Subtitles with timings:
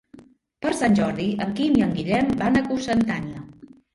[0.65, 3.45] Per Sant Jordi en Quim i en Guillem van a Cocentaina.